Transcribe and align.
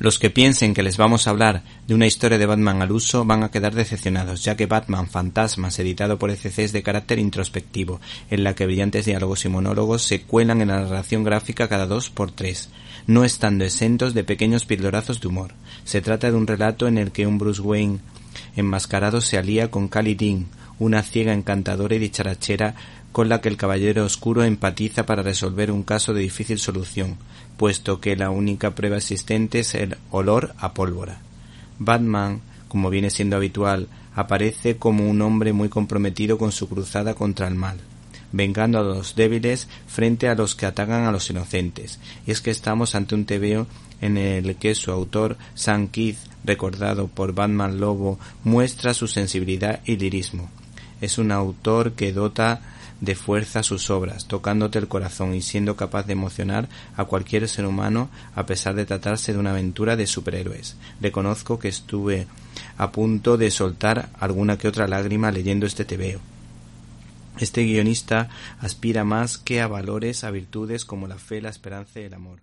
Los 0.00 0.18
que 0.18 0.28
piensen 0.28 0.74
que 0.74 0.82
les 0.82 0.96
vamos 0.96 1.26
a 1.26 1.30
hablar 1.30 1.62
de 1.86 1.94
una 1.94 2.06
historia 2.06 2.36
de 2.36 2.46
Batman 2.46 2.82
al 2.82 2.90
uso 2.90 3.24
van 3.24 3.44
a 3.44 3.52
quedar 3.52 3.76
decepcionados, 3.76 4.42
ya 4.42 4.56
que 4.56 4.66
Batman 4.66 5.06
Fantasmas, 5.08 5.78
editado 5.78 6.18
por 6.18 6.30
ECC, 6.30 6.58
es 6.58 6.72
de 6.72 6.82
carácter 6.82 7.20
introspectivo, 7.20 8.00
en 8.28 8.42
la 8.42 8.54
que 8.54 8.66
brillantes 8.66 9.04
diálogos 9.04 9.44
y 9.44 9.48
monólogos 9.48 10.02
se 10.02 10.22
cuelan 10.22 10.60
en 10.62 10.68
la 10.68 10.80
narración 10.80 11.22
gráfica 11.22 11.68
cada 11.68 11.86
dos 11.86 12.10
por 12.10 12.32
tres, 12.32 12.70
no 13.06 13.24
estando 13.24 13.64
exentos 13.64 14.14
de 14.14 14.24
pequeños 14.24 14.64
pildorazos 14.64 15.20
de 15.20 15.28
humor. 15.28 15.52
Se 15.84 16.00
trata 16.00 16.28
de 16.28 16.36
un 16.36 16.48
relato 16.48 16.88
en 16.88 16.98
el 16.98 17.12
que 17.12 17.28
un 17.28 17.38
Bruce 17.38 17.62
Wayne 17.62 18.00
enmascarado 18.56 19.20
se 19.20 19.38
alía 19.38 19.70
con 19.70 19.86
Cali 19.86 20.16
Dean, 20.16 20.46
una 20.80 21.04
ciega 21.04 21.32
encantadora 21.32 21.94
y 21.94 22.00
dicharachera 22.00 22.74
con 23.14 23.28
la 23.28 23.40
que 23.40 23.48
el 23.48 23.56
Caballero 23.56 24.04
Oscuro 24.04 24.42
empatiza 24.42 25.06
para 25.06 25.22
resolver 25.22 25.70
un 25.70 25.84
caso 25.84 26.14
de 26.14 26.22
difícil 26.22 26.58
solución, 26.58 27.16
puesto 27.56 28.00
que 28.00 28.16
la 28.16 28.30
única 28.30 28.74
prueba 28.74 28.96
existente 28.96 29.60
es 29.60 29.76
el 29.76 29.96
olor 30.10 30.52
a 30.58 30.74
pólvora. 30.74 31.20
Batman, 31.78 32.40
como 32.66 32.90
viene 32.90 33.10
siendo 33.10 33.36
habitual, 33.36 33.86
aparece 34.16 34.78
como 34.78 35.08
un 35.08 35.22
hombre 35.22 35.52
muy 35.52 35.68
comprometido 35.68 36.38
con 36.38 36.50
su 36.50 36.68
cruzada 36.68 37.14
contra 37.14 37.46
el 37.46 37.54
mal, 37.54 37.76
vengando 38.32 38.80
a 38.80 38.82
los 38.82 39.14
débiles 39.14 39.68
frente 39.86 40.28
a 40.28 40.34
los 40.34 40.56
que 40.56 40.66
atacan 40.66 41.04
a 41.04 41.12
los 41.12 41.30
inocentes. 41.30 42.00
Y 42.26 42.32
es 42.32 42.40
que 42.40 42.50
estamos 42.50 42.96
ante 42.96 43.14
un 43.14 43.26
tebeo 43.26 43.68
en 44.00 44.16
el 44.16 44.56
que 44.56 44.74
su 44.74 44.90
autor, 44.90 45.36
Sam 45.54 45.86
Keith, 45.86 46.18
recordado 46.44 47.06
por 47.06 47.32
Batman 47.32 47.78
Lobo, 47.78 48.18
muestra 48.42 48.92
su 48.92 49.06
sensibilidad 49.06 49.82
y 49.84 49.98
lirismo. 49.98 50.50
Es 51.00 51.18
un 51.18 51.30
autor 51.30 51.92
que 51.92 52.12
dota 52.12 52.60
de 53.04 53.14
fuerza 53.14 53.62
sus 53.62 53.90
obras, 53.90 54.26
tocándote 54.26 54.78
el 54.78 54.88
corazón 54.88 55.34
y 55.34 55.42
siendo 55.42 55.76
capaz 55.76 56.06
de 56.06 56.12
emocionar 56.14 56.68
a 56.96 57.04
cualquier 57.04 57.48
ser 57.48 57.66
humano 57.66 58.10
a 58.34 58.46
pesar 58.46 58.74
de 58.74 58.86
tratarse 58.86 59.32
de 59.32 59.38
una 59.38 59.50
aventura 59.50 59.96
de 59.96 60.06
superhéroes. 60.06 60.76
Reconozco 61.00 61.58
que 61.58 61.68
estuve 61.68 62.26
a 62.78 62.92
punto 62.92 63.36
de 63.36 63.50
soltar 63.50 64.08
alguna 64.18 64.58
que 64.58 64.68
otra 64.68 64.88
lágrima 64.88 65.30
leyendo 65.30 65.66
este 65.66 65.84
tebeo. 65.84 66.20
Este 67.38 67.64
guionista 67.64 68.28
aspira 68.60 69.04
más 69.04 69.38
que 69.38 69.60
a 69.60 69.66
valores, 69.66 70.24
a 70.24 70.30
virtudes 70.30 70.84
como 70.84 71.08
la 71.08 71.18
fe, 71.18 71.40
la 71.40 71.50
esperanza 71.50 72.00
y 72.00 72.04
el 72.04 72.14
amor. 72.14 72.40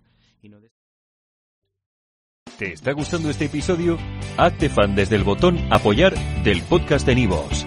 ¿Te 2.58 2.74
está 2.74 2.92
gustando 2.92 3.30
este 3.30 3.46
episodio? 3.46 3.98
Hazte 4.36 4.68
fan 4.68 4.94
desde 4.94 5.16
el 5.16 5.24
botón 5.24 5.58
apoyar 5.72 6.14
del 6.44 6.62
podcast 6.62 7.06
de 7.06 7.14
Nivos. 7.14 7.66